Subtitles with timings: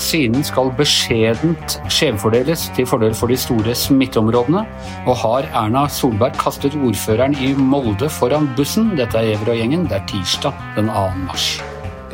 [0.00, 4.62] Vaksinen skal beskjedent skjevfordeles til fordel for de store smitteområdene.
[5.04, 8.94] Og har Erna Solberg kastet ordføreren i Molde foran bussen?
[8.96, 9.84] Dette er Gjever og gjengen.
[9.90, 11.04] Det er tirsdag den 2.
[11.26, 11.48] mars.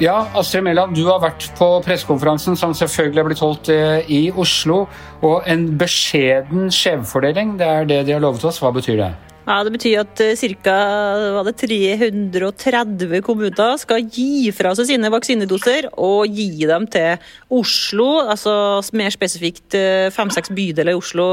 [0.00, 4.22] Ja, Astrid Mæland, du har vært på pressekonferansen som selvfølgelig er blitt holdt eh, i
[4.34, 4.86] Oslo.
[5.22, 8.60] Og en beskjeden skjevfordeling, det er det de har lovet oss.
[8.60, 9.14] Hva betyr det?
[9.46, 11.52] Ja, Det betyr at ca.
[11.54, 17.14] 330 kommuner skal gi fra seg sine vaksinedoser og gi dem til
[17.54, 21.28] Oslo, altså mer spesifikt eh, fem-seks bydeler i Oslo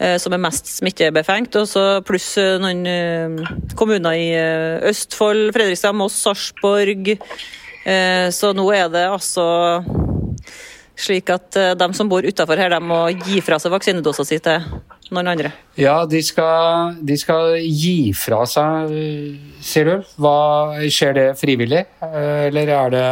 [0.00, 3.38] eh, som er mest smittebefengt, og så pluss eh, noen
[3.78, 4.26] kommuner i
[4.90, 7.14] Østfold, Fredrikstad, Moss, Sarpsborg.
[8.34, 9.44] Så nå er det altså
[10.98, 14.66] slik at de som bor utafor her, de må gi fra seg vaksinedosa si til
[15.14, 15.52] noen andre?
[15.78, 18.94] Ja, de skal, de skal gi fra seg,
[19.64, 20.14] sier du.
[20.22, 20.38] Hva,
[20.92, 23.04] skjer det frivillig, eller er det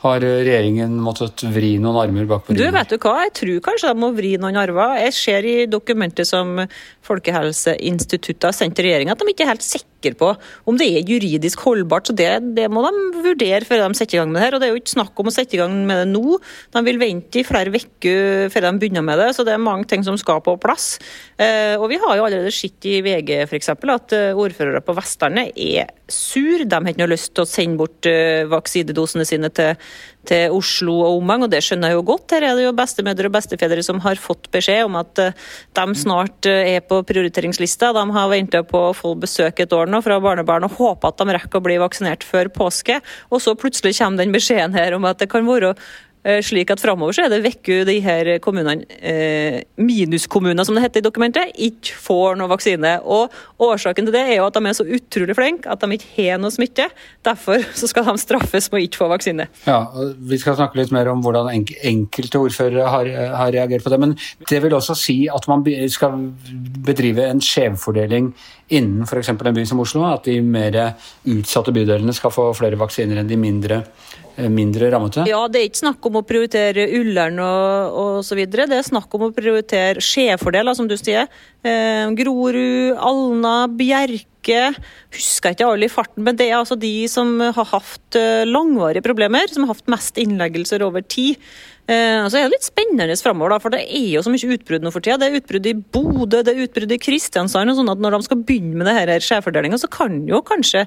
[0.00, 2.70] har regjeringen måttet vri noen armer bak på ryggen?
[2.70, 4.96] Du, vet du hva, jeg tror kanskje de må vri noen arver.
[5.04, 6.56] Jeg ser i dokumentet som
[7.06, 10.30] Folkehelseinstituttet har sendt til regjeringa, at de ikke er helt sikre på
[10.66, 12.08] om det er juridisk holdbart.
[12.08, 14.54] så Det, det må de vurdere før de setter i gang med det her.
[14.54, 16.38] og Det er jo ikke snakk om å sette i gang med det nå.
[16.72, 19.84] De vil vente i flere uker før de begynner med det, så det er mange
[19.90, 20.98] ting som skal på plass.
[21.36, 24.96] Eh, og Vi har jo allerede sett i VG for eksempel, at eh, ordførere på
[24.96, 26.64] Vestlandet er sur.
[26.64, 29.76] De har ikke noe lyst til å sende bort eh, vaksinedosene sine til
[30.28, 32.34] til Oslo og omegn, og det skjønner jeg jo godt.
[32.34, 35.86] Her er det jo bestemødre og bestefedre som har fått beskjed om at eh, de
[35.98, 37.92] snart eh, er på prioriteringslista.
[37.96, 41.22] De har venta på å få besøk et år nå fra barnebarn og håper at
[41.22, 43.00] de rekker å bli vaksinert før påske.
[43.30, 45.74] Og så plutselig kommer den beskjeden her om at det kan være
[46.44, 51.00] slik at framover så er det vekku de her kommunene, eh, minuskommuner som det heter
[51.00, 52.98] i dokumentet, ikke får noe vaksine.
[53.04, 56.12] Og Årsaken til det er jo at de er så utrolig flinke at de ikke
[56.18, 56.90] har noe smitte.
[57.24, 59.48] Derfor så skal de straffes med å ikke få vaksine.
[59.66, 59.80] Ja,
[60.20, 64.00] Vi skal snakke litt mer om hvordan enkelte ordførere har, har reagert på det.
[64.00, 64.16] Men
[64.48, 66.30] det vil også si at man skal
[66.84, 68.32] bedrive en skjevfordeling
[68.70, 69.32] innen f.eks.
[69.32, 70.04] en by som Oslo.
[70.04, 70.76] At de mer
[71.24, 73.84] utsatte bydelene skal få flere vaksiner enn de mindre
[74.29, 75.26] Eh, mindre rammete?
[75.28, 78.40] Ja, det er ikke snakk om å prioritere Ullern og osv.
[78.48, 81.28] Det er snakk om å prioritere skjevfordeler, som du sier.
[81.66, 84.70] Eh, Grorud, Alna, Bjerke.
[85.12, 89.04] Husker ikke alle i farten, men det er altså de som har hatt eh, langvarige
[89.04, 91.36] problemer, som har hatt mest innleggelser over tid.
[91.90, 94.92] Eh, så er det litt spennende framover, for det er jo så mye utbrudd nå
[94.94, 95.18] for tida.
[95.20, 97.72] Det er utbrudd i Bodø, det er utbrudd i Kristiansand.
[97.72, 100.86] og sånn at Når de skal begynne med det her skjevfordelinga, så kan jo kanskje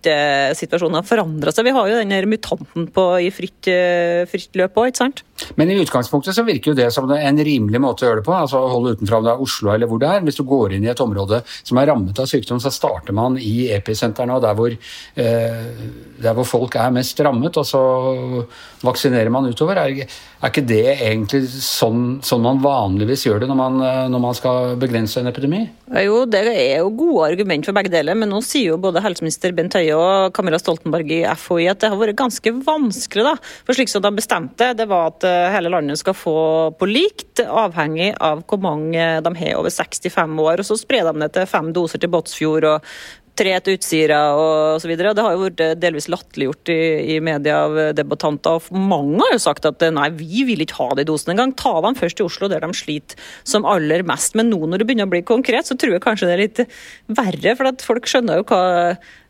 [0.00, 1.66] smittesituasjonen forandre seg.
[1.66, 5.22] Vi har jo den mutanten på, i fritt, eh, fritt løp òg, ikke sant?
[5.56, 8.36] Men i utgangspunktet så virker jo det som en rimelig måte å gjøre det på.
[8.36, 10.24] altså Holde utenfra om det er Oslo eller hvor det er.
[10.26, 13.38] Hvis du går inn i et område som er rammet av sykdom, så starter man
[13.40, 15.62] i episentrene og der hvor, eh,
[16.20, 17.82] der hvor folk er mest rammet, og så
[18.84, 19.80] vaksinerer man utover.
[19.80, 20.04] Er,
[20.46, 23.80] ikke det egentlig sånn, sånn, man vanligvis gjør det når man,
[24.12, 25.64] når man, skal begrense en epidemi?
[26.00, 29.52] Jo, det er jo gode argument for begge deler, men nå sier jo både helseminister
[29.56, 33.26] Bent Høie og Camilla Stoltenberg i FHI at det har vært ganske vanskelig.
[33.26, 33.34] da.
[33.66, 36.36] For slik som de bestemte, det var at hele landet skal få
[36.78, 40.60] på likt, avhengig av hvor mange de har over 65 år.
[40.60, 42.92] Og så sprer de det til fem doser til Båtsfjord og
[43.40, 44.92] tre til Utsira osv.
[44.98, 46.80] Det har jo vært delvis latterliggjort i,
[47.14, 48.58] i media av debattanter.
[48.58, 51.54] og Mange har jo sagt at nei, vi vil ikke ha de dosene engang.
[51.58, 54.36] Ta dem først i Oslo, der de sliter som aller mest.
[54.38, 56.62] Men nå når det begynner å bli konkret, så tror jeg kanskje det er litt
[57.20, 57.56] verre.
[57.56, 58.62] For at folk skjønner jo hva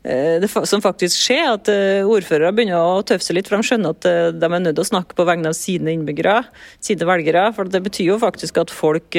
[0.01, 3.93] det som faktisk skjer, at eh, ordførere begynner å tøffe seg litt, for de skjønner
[3.93, 6.39] at eh, de er nødt til å snakke på vegne av sine innbyggere,
[6.81, 7.43] sine velgere.
[7.53, 9.17] For det betyr jo faktisk at folk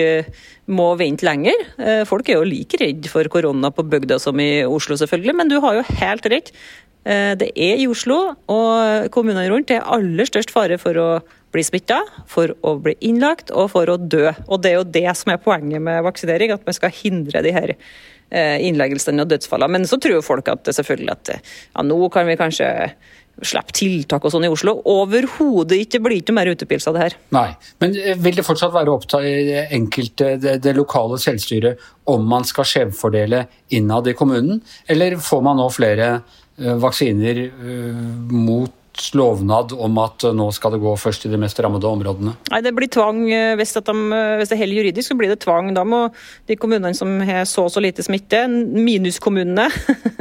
[0.72, 1.58] må vente lenger.
[2.08, 5.58] Folk er jo like redd for korona på bygda som i Oslo, selvfølgelig, men du
[5.62, 6.50] har jo helt rett.
[7.02, 8.18] Det er i Oslo
[8.50, 11.08] og kommunene rundt det er aller størst fare for å
[11.52, 14.30] bli smitta, for å bli innlagt og for å dø.
[14.48, 17.52] Og det er jo det som er poenget med vaksinering, at vi skal hindre de
[17.54, 17.76] her
[18.32, 19.76] Eh, innleggelsene og dødsfallene.
[19.76, 22.68] Men så tror folk at selvfølgelig at ja, nå kan vi kanskje
[23.44, 24.78] slippe tiltak og sånn i Oslo.
[24.88, 26.00] Overhodet ikke.
[26.00, 27.16] Blir ikke mer utepils av det her.
[27.36, 27.50] Nei,
[27.84, 32.48] Men eh, vil det fortsatt være opp til enkelte, det, det lokale selvstyret om man
[32.48, 33.44] skal skjevfordele
[33.76, 36.14] innad i kommunen, eller får man nå flere
[36.56, 37.38] vaksiner
[38.28, 38.81] mot
[39.16, 42.34] lovnad om at nå skal det gå først i de mest rammede områdene?
[42.50, 43.24] Nei, Det blir tvang.
[43.32, 45.72] Eh, hvis, de, eh, hvis det er helt juridisk, så blir det tvang.
[45.74, 46.12] Da må
[46.46, 49.68] de kommunene som har så og så lite smitte, minuskommunene,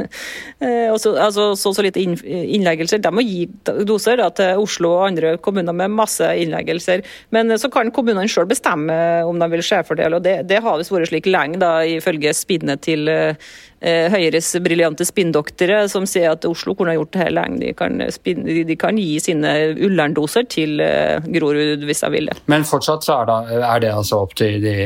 [0.64, 3.46] eh, altså, så og så lite innleggelser, de må gi
[3.84, 7.04] doser da, til Oslo og andre kommuner med masse innleggelser.
[7.30, 8.94] Men så kan kommunene sjøl bestemme
[9.26, 12.84] om de vil skjevfordele, og det, det har visst vært slik lenge, da, ifølge spinnet
[12.86, 13.52] til eh,
[13.82, 17.58] Høyres briljante spinndoktere som sier at Oslo kunne ha gjort det her lenge.
[17.62, 22.36] De kan, spin, de kan gi sine Ullern-doser til eh, Grorud hvis de vil det.
[22.52, 24.76] Men fortsatt så er det, er det altså opp til de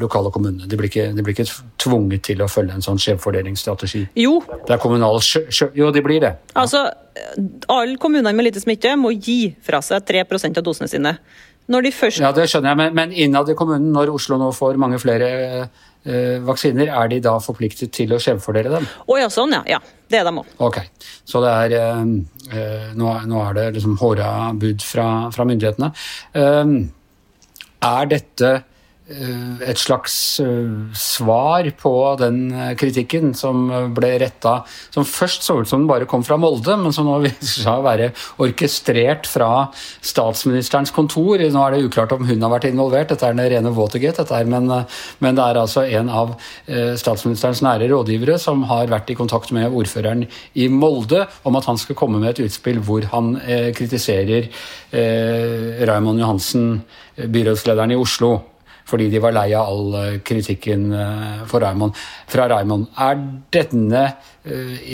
[0.00, 0.68] lokale kommunene.
[0.70, 1.48] De blir, ikke, de blir ikke
[1.82, 4.04] tvunget til å følge en sånn skjevfordelingsstrategi?
[4.22, 4.38] Jo.
[4.66, 5.18] Det er kommunal
[5.74, 6.32] Jo, de blir det.
[6.58, 6.86] Altså,
[7.72, 11.16] alle kommunene med lite smitte må gi fra seg 3 av dosene sine.
[11.66, 12.22] Når de først...
[12.22, 15.30] Ja, det skjønner jeg, men, men innad i kommunen, når Oslo nå får mange flere
[15.42, 15.86] eh,
[16.46, 18.86] vaksiner, er de da forpliktet til å skjevfordele dem?
[19.06, 19.62] Å ja, sånn ja.
[19.76, 19.80] ja.
[20.06, 20.52] Det er de òg.
[20.62, 20.78] Ok.
[21.26, 22.04] Så det er eh,
[22.52, 23.10] eh, nå,
[23.42, 25.90] er det liksom håra bud fra, fra myndighetene.
[26.38, 26.74] Eh,
[27.86, 28.75] er dette Eh,
[29.06, 34.56] et slags eh, svar på den eh, kritikken som ble retta
[34.90, 37.78] Som først så ut som den bare kom fra Molde, men som nå viser seg
[37.78, 38.08] å være
[38.42, 39.68] orkestrert fra
[40.02, 41.38] statsministerens kontor.
[41.38, 44.40] Nå er det uklart om hun har vært involvert, dette er den rene Watergate, dette
[44.40, 44.66] er, men,
[45.22, 46.34] men, det er altså en av
[46.98, 50.24] statsministerens nære rådgivere som har vært i kontakt med ordføreren
[50.58, 54.48] i Molde om at han skal komme med et utspill hvor han eh, kritiserer
[54.90, 56.68] eh, Raymond Johansen,
[57.16, 58.34] byrådslederen i Oslo
[58.86, 61.96] fordi de var lei av all eh, kritikken eh, Raymond,
[62.30, 62.86] fra Raymond.
[63.02, 63.18] Er
[63.54, 64.04] denne
[64.44, 64.86] eh,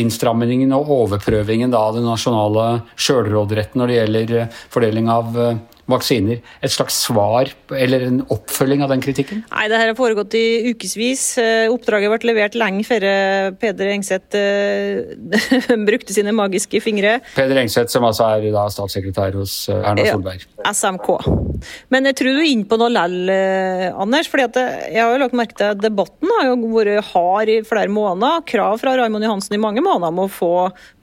[0.00, 5.42] innstrammingen og overprøvingen av den nasjonale sjølråderetten når det gjelder fordeling av
[5.88, 9.42] vaksiner et slags svar eller en oppfølging av den kritikken?
[9.48, 11.24] Nei, det her har foregått i ukevis.
[11.40, 17.18] Eh, oppdraget ble levert lenge før eh, Peder Engseth uh, brukte sine magiske fingre.
[17.34, 20.44] Peder Engseth, som altså er da statssekretær hos Erna Solberg.
[20.60, 21.10] Ja, SMK.
[21.94, 23.32] Men jeg tror du er inne på noe lell,
[23.98, 24.28] Anders.
[24.30, 27.92] fordi jeg har jo lagt merke til at Debatten har jo vært hard i flere
[27.92, 28.44] måneder.
[28.48, 30.52] Krav fra Raymond Johansen i mange måneder om å få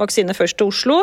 [0.02, 1.02] vaksine først til Oslo.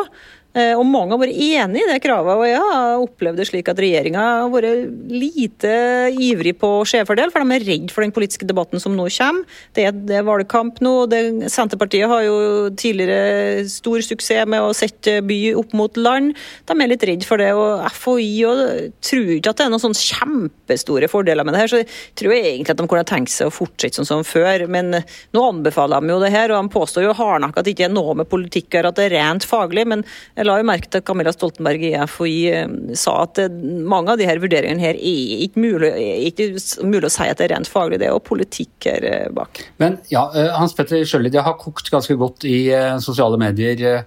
[0.53, 3.69] Eh, og mange har vært enig i det kravet, og jeg har opplevd det slik
[3.71, 5.71] at regjeringa har vært lite
[6.13, 9.57] ivrig på skjevfordel, for de er redd for den politiske debatten som nå kommer.
[9.73, 10.93] Det er, valgkamp nå.
[11.09, 11.21] Det,
[11.51, 12.35] Senterpartiet har jo
[12.77, 16.37] tidligere stor suksess med å sette by opp mot land.
[16.69, 17.49] De er litt redd for det.
[17.57, 18.61] og FHI og,
[19.03, 21.89] tror ikke at det er noen sånn kjempestore fordeler med det her, så jeg
[22.19, 24.67] tror egentlig at de kunne tenkt seg å fortsette sånn som før.
[24.69, 27.89] Men nå anbefaler de jo det her, og de påstår jo hardnakka at det ikke
[27.89, 29.87] er noe med politikk å at det er rent faglig.
[29.89, 30.05] men
[30.43, 34.13] jeg la jo merke til at Camilla Stoltenberg i FHI eh, sa at eh, mange
[34.13, 36.49] av de her vurderingene her er ikke mulig, er ikke
[36.85, 39.63] mulig å si at det er rent faglig, det er jo politikk her eh, bak.
[39.81, 40.25] Men ja,
[40.57, 42.67] Hans Petter Sjøli, det har kokt ganske godt i
[43.03, 44.03] sosiale medier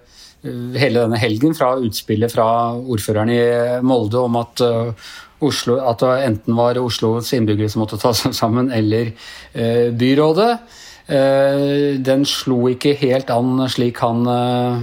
[0.77, 2.47] hele denne helgen fra utspillet fra
[2.77, 3.39] ordføreren i
[3.85, 4.61] Molde om at
[5.43, 9.11] Oslo, at det enten var Oslos innbyggere som måtte ta seg sammen, eller
[9.97, 10.51] byrådet.
[11.07, 14.81] Eh, den slo ikke helt an slik han eh,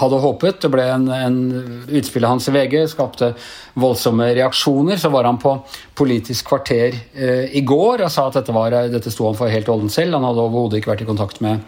[0.00, 0.62] hadde håpet.
[0.62, 1.36] Det ble en, en
[1.84, 3.34] Utspillet hans i VG skapte
[3.76, 4.96] voldsomme reaksjoner.
[5.00, 5.58] Så var han på
[5.94, 9.68] Politisk kvarter eh, i går og sa at dette, var, dette sto han for helt
[9.68, 10.16] olden selv.
[10.16, 11.60] Han hadde overhodet ikke vært i kontakt med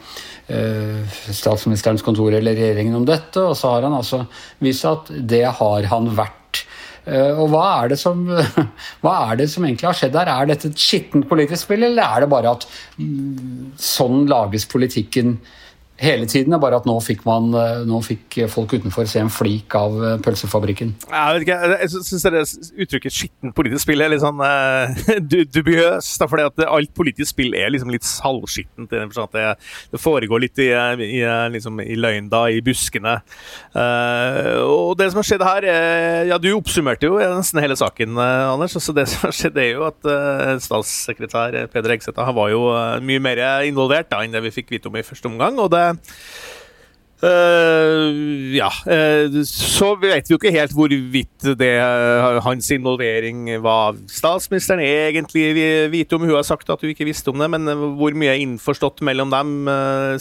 [0.46, 3.42] statsministerens kontor eller regjeringen om dette.
[3.42, 4.22] Og så har han altså
[4.62, 6.45] vist at det har han vært
[7.06, 8.24] og hva er, det som,
[9.12, 10.32] er det som egentlig har skjedd her?
[10.32, 12.66] Er dette et skittent politisk spill, eller er det bare at
[12.98, 15.36] mm, sånn lages politikken
[15.98, 16.54] hele tiden.
[16.60, 20.16] bare at nå fikk, man, eh, nå fikk folk utenfor se en flik av eh,
[20.24, 20.92] pølsefabrikken.
[21.10, 22.42] Jeg vet ikke, jeg syns det
[22.84, 25.20] uttrykket 'skittent politisk spill' er litt sånn uh,
[25.56, 26.24] dubiøst.
[26.28, 28.90] fordi alt politisk spill er liksom litt halvskittent.
[28.90, 29.46] Det,
[29.92, 33.18] det foregår litt i, i, liksom, i løgna, i buskene.
[33.74, 38.16] Uh, og det som har skjedd her er, Ja, du oppsummerte jo nesten hele saken,
[38.18, 38.76] Anders.
[38.76, 42.68] Altså det som har skjedd, er jo at uh, statssekretær Peder Egseth var jo
[43.00, 45.58] mye mer involvert da, enn det vi fikk vite om i første omgang.
[45.62, 45.85] og det
[47.22, 48.12] Uh,
[48.54, 48.68] ja.
[48.86, 55.46] Uh, så vet vi jo ikke helt hvorvidt det uh, hans involvering var statsministeren egentlig
[55.92, 56.26] vite om.
[56.26, 57.66] Hun har sagt at hun ikke visste om det, men
[57.98, 59.54] hvor mye er innforstått mellom dem?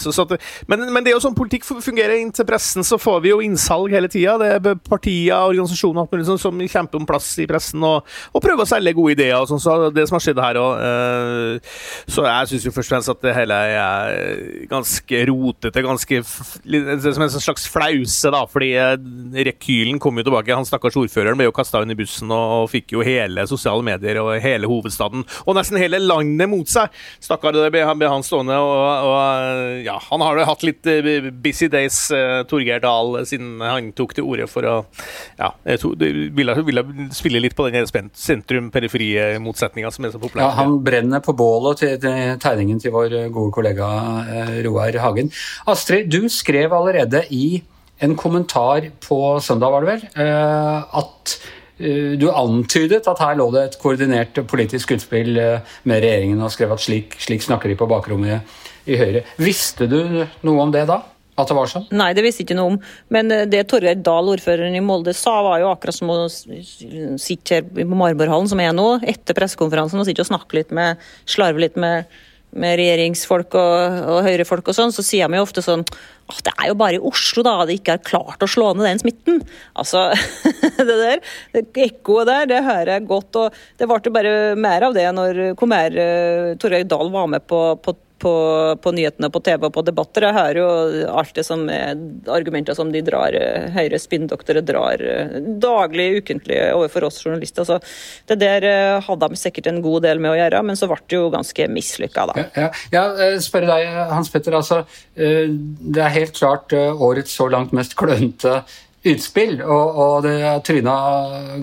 [0.01, 0.25] Så, så
[0.67, 2.17] men, men, det er jo sånn politikk fungerer.
[2.19, 4.37] Inn til pressen så får vi jo innsalg hele tida.
[4.41, 8.69] Det er partier organisasjoner som, som kjemper om plass i pressen og, og prøver å
[8.69, 9.37] selge gode ideer.
[9.39, 11.73] og sånn, så Det som har skjedd her også.
[12.15, 15.85] så jeg syns først og fremst at det hele er ganske rotete.
[15.85, 17.67] ganske som en slags
[18.15, 18.97] flause, da, fordi eh,
[19.45, 20.55] rekylen kom jo tilbake.
[20.55, 24.33] Han stakkars ordføreren ble jo kasta under bussen og, fikk jo hele sosiale medier og
[24.41, 26.89] hele hovedstaden og nesten hele landet mot seg.
[27.21, 31.69] Stakkar, det ble, han stående og, og, ja, han har jo hatt litt eh, busy
[31.71, 34.75] days, uh, Torgeir Dahl, siden han tok til orde for å
[35.39, 40.47] ja, ville, ville spille litt på den sentrum-periferi-motsetninga som er så populær.
[40.47, 43.87] Ja, han brenner på bålet til, til tegningen til vår gode kollega
[44.65, 45.31] Roar Hagen.
[45.69, 47.45] Astrid, du skrev allerede i
[47.99, 51.35] en kommentar på søndag, var det vel, eh, at
[51.79, 56.53] eh, du antydet at her lå det et koordinert politisk utspill eh, med regjeringen og
[56.53, 59.25] skrev at slik, slik snakker de på bakrommet i Høyre.
[59.41, 59.99] Visste du
[60.45, 61.01] noe om det da?
[61.35, 61.87] At det var sånn?
[61.91, 62.75] Nei, det visste ikke noe om.
[63.11, 67.65] Men det Torgeir Dahl, ordføreren i Molde, sa var jo akkurat som å sitte her
[67.65, 71.75] på Marborhallen, som er nå, etter pressekonferansen og sitte og snakke litt med, slarve litt
[71.75, 72.07] med,
[72.55, 75.83] med regjeringsfolk og, og høyrefolk og sånn, så sier de jo ofte sånn
[76.25, 78.87] at det er jo bare i Oslo da de ikke har klart å slå ned
[78.87, 79.41] den smitten.
[79.77, 80.07] Altså,
[80.79, 81.21] det der,
[81.85, 83.37] ekkoet der, det hører jeg godt.
[83.43, 87.61] og Det ble bare mer av det når hvor uh, Torgeir Dahl var med på,
[87.77, 88.33] på på,
[88.81, 90.27] på, nyhetene på TV og på debatter.
[90.27, 90.69] Jeg hører jo
[91.19, 91.97] alt det som er
[92.31, 93.35] argumenter som de drar,
[93.75, 95.01] Høyre spinndoktorer drar
[95.61, 97.67] daglig, ukentlig overfor oss journalister.
[97.67, 97.79] Så
[98.29, 100.99] det der eh, hadde de sikkert en god del med å gjøre, men så ble
[101.05, 102.37] det jo ganske mislykka, da.
[102.39, 104.55] Ja, ja, ja spør deg, Hans Petter.
[104.57, 104.83] Altså,
[105.15, 108.61] eh, det er helt klart eh, årets så langt mest klønete
[109.05, 110.95] utspill, og, og det er tryna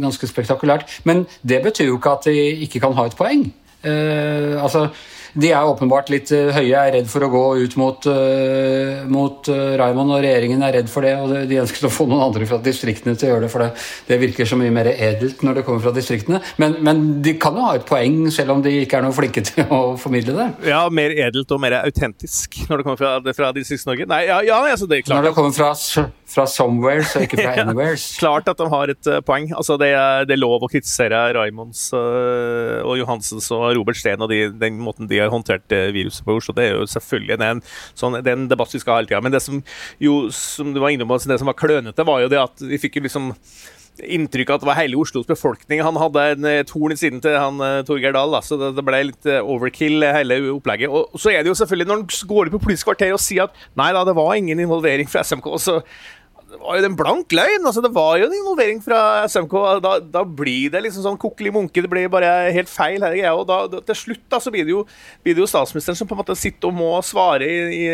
[0.02, 1.00] ganske spektakulært.
[1.08, 2.36] Men det betyr jo ikke at de
[2.68, 3.48] ikke kan ha et poeng.
[3.82, 4.84] Uh, altså,
[5.32, 9.48] de er åpenbart litt eh, høye, er redd for å gå ut mot, uh, mot
[9.48, 11.14] uh, Raymond, og regjeringen er redd for det.
[11.22, 13.70] Og de ønsker å få noen andre fra distriktene til å gjøre det, for det,
[14.10, 16.42] det virker så mye mer edelt når det kommer fra distriktene.
[16.60, 19.44] Men, men, de kan jo ha et poeng, selv om de ikke er noe flinke
[19.48, 20.48] til å formidle det.
[20.68, 24.08] Ja, mer edelt og mer autentisk når det kommer fra, fra Distrikts-Norge.
[24.12, 25.22] Nei, ja, ja altså det er klart.
[25.22, 25.72] Når det kommer fra,
[26.28, 28.06] fra somewheres og ikke fra anywheres.
[28.20, 29.48] klart at de har et poeng.
[29.56, 29.94] Altså, det,
[30.28, 35.08] det, er lov å kritisere Raymonds og Johansens og Robert Steen og de, den måten
[35.08, 36.54] de har håndtert eh, viruset på Oslo.
[36.56, 37.62] Det er jo selvfølgelig det en,
[37.98, 39.22] sånn, det er en debatt vi skal ha hele tida.
[39.24, 39.60] Men det som
[40.02, 42.80] jo, som du var innom, altså det som var klønete, var jo det at vi
[42.80, 43.32] fikk jo liksom
[43.92, 45.82] inntrykk av at det var hele Oslos befolkning.
[45.84, 48.84] Han hadde en eh, torn i siden til han uh, Torgeir Dahl, så det, det,
[48.88, 50.88] ble litt overkill, hele opplegget.
[50.88, 53.50] Og så er det jo selvfølgelig, når han går ut på Politisk kvarter og sier
[53.50, 55.82] at nei da, det var ingen involvering fra SMK, så
[56.52, 57.64] det var jo en blank løgn.
[57.64, 59.54] altså Det var jo en involvering fra SMK.
[59.80, 61.80] Da, da blir det liksom sånn kokkelig munke.
[61.80, 63.00] Det blir bare helt feil.
[63.00, 64.82] her, og da, Til slutt da, så blir det, jo,
[65.24, 67.86] blir det jo statsministeren som på en måte sitter og må svare i, i,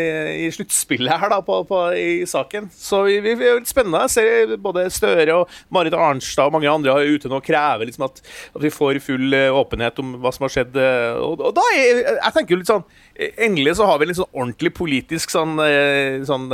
[0.43, 2.67] i sluttspillet her da, på, på, i saken.
[2.75, 4.03] Så vi, vi, er litt spennende.
[4.09, 7.87] Jeg ser både Støre og Marit Arnstad og mange andre er ute nå og krever
[7.87, 10.75] liksom at, at, vi får full eh, åpenhet om hva som har skjedd.
[10.75, 12.87] Eh, og, og da er, jeg tenker jo litt sånn
[13.19, 16.45] Endelig så har vi en litt sånn ordentlig politisk sånn, eh, sånn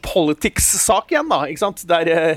[0.00, 1.88] politics-sak igjen da, ikke sant?
[1.88, 2.36] Der, eh,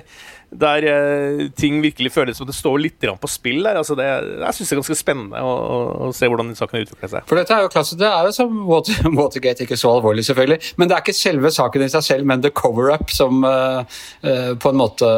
[0.59, 3.79] der eh, ting virkelig føles som det står litt på spill der.
[3.79, 6.83] Altså det, jeg syns det er ganske spennende å, å, å se hvordan saken saken
[6.83, 7.27] utvikler seg.
[7.29, 8.65] For dette er jo klasse, Det er jo som
[9.19, 10.73] Watergate, ikke så alvorlig, selvfølgelig.
[10.77, 13.83] Men det er ikke selve saken i seg selv, men the cover-up som uh,
[14.23, 15.09] uh, på en måte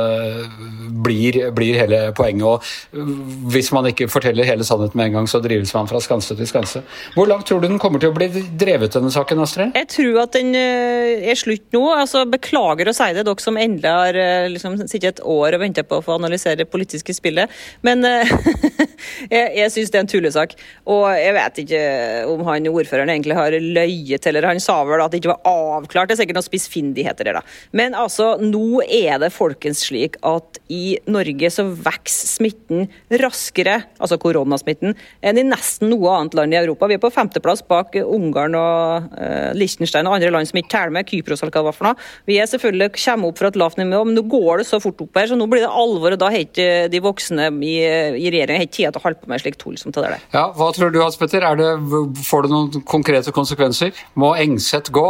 [1.06, 2.46] blir, blir, hele poenget.
[2.46, 6.36] Og hvis man ikke forteller hele sannheten med en gang, så drives man fra skanse
[6.38, 6.84] til skanse.
[7.16, 9.76] Hvor langt tror du den kommer til å bli drevet, denne saken, Astrid?
[9.76, 11.84] Jeg tror at den er slutt nå.
[11.96, 14.18] altså Beklager å si det, dere som endelig har
[14.52, 17.52] liksom, sittet et år og venter på å få analysere det politiske spillet.
[17.86, 18.32] Men eh,
[19.34, 20.56] jeg, jeg syns det er en tullesak.
[20.92, 21.84] Og jeg vet ikke
[22.32, 26.10] om han ordføreren egentlig har løyet, eller han sa vel at det ikke var avklart.
[26.10, 27.56] Det er sikkert noen spissfindigheter der, da.
[27.76, 32.88] Men altså, nå er det folkens slik at i Norge så vokser smitten
[33.22, 36.90] raskere, altså koronasmitten, enn i nesten noe annet land i Europa.
[36.90, 40.96] Vi er på femteplass bak Ungarn og uh, Liechtenstein og andre land som ikke teller
[40.96, 41.10] med.
[41.10, 42.08] Kypros eller hva for noe.
[42.30, 45.02] Vi er selvfølgelig kommer opp fra et lavt nivå, men nå går det så fort
[45.06, 46.16] opp her, så nå blir det alvor.
[46.16, 49.44] og Da har ikke de voksne i, i regjeringa tid til å holde på med
[49.44, 50.26] slikt tull som det der.
[50.34, 51.46] Ja, hva tror du, Hans Petter?
[51.46, 53.96] Får det noen konkrete konsekvenser?
[54.20, 55.08] Må Engseth gå?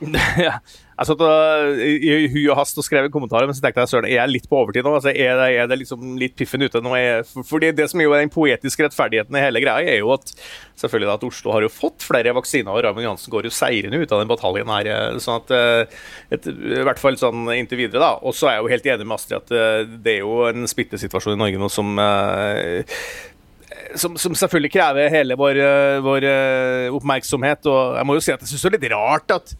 [1.00, 1.22] Jeg satt
[1.80, 4.32] i hui og hast og skrev en kommentar, men så tenkte jeg søren, er jeg
[4.34, 4.92] litt på overtid nå?
[4.98, 6.92] Altså, er, det, er det liksom litt piffen ute nå?
[6.92, 10.34] Er, fordi Det som er jo den poetiske rettferdigheten i hele greia, er jo at
[10.82, 14.12] selvfølgelig at Oslo har jo fått flere vaksiner, og Raymond Johansen går jo seirende ut
[14.12, 14.92] av den bataljen her.
[14.92, 16.04] Eh, sånn at, eh,
[16.36, 18.12] et, I hvert fall sånn inntil videre, da.
[18.20, 20.68] Og så er jeg jo helt enig med Astrid at eh, det er jo en
[20.68, 21.96] smittesituasjon i Norge nå som
[23.96, 25.64] som, som, selvfølgelig krever hele vår,
[26.04, 26.28] vår,
[26.94, 27.64] oppmerksomhet.
[27.72, 29.54] Og jeg må jo si at jeg syns det er litt rart at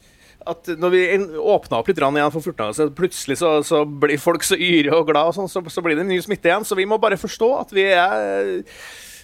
[0.52, 1.02] at når vi
[1.38, 5.09] åpna opp litt igjen for 14 så plutselig så, så, blir folk så yre og
[5.11, 6.66] glad, og sånn, så, så, blir det ny smitte igjen.
[6.66, 8.61] Så vi må bare forstå at vi er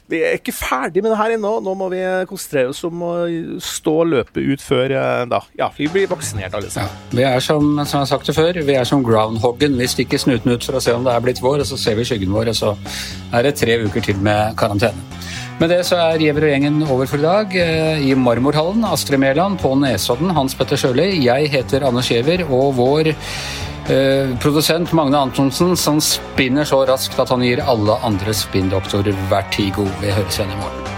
[0.07, 1.57] vi er ikke ferdig med det her ennå.
[1.65, 3.13] Nå må vi konsentrere oss om å
[3.63, 5.41] stå løpet ut før eh, da.
[5.59, 6.95] Ja, vi blir vaksinert alle sammen.
[7.11, 9.75] Ja, vi er som, som jeg har sagt det før, vi er som groundhoggen.
[9.81, 11.99] Vi stikker snuten ut for å se om det er blitt vår, og så ser
[11.99, 12.77] vi skyggen vår, og så
[13.35, 15.03] er det tre uker til med karantene.
[15.57, 17.55] Med det så er Giæver og gjengen over for i dag.
[17.57, 21.07] Eh, I Marmorhallen, Astrid Mæland på Nesodden, Hans Petter Sjøli.
[21.25, 27.33] Jeg heter Anders Giæver, og vår eh, produsent Magne Antonsen som spinner så raskt at
[27.33, 29.89] han gir alle andre spinndoktorer vertigo.
[30.05, 30.96] Vi høres igjen i morgen.